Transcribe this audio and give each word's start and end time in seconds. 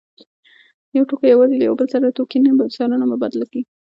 یو 0.95 1.03
توکی 1.09 1.27
یوازې 1.33 1.55
له 1.57 1.63
یو 1.69 1.75
بل 1.79 1.87
توکي 2.17 2.37
سره 2.77 2.93
نه 3.01 3.05
مبادله 3.11 3.45
کېده 3.51 3.69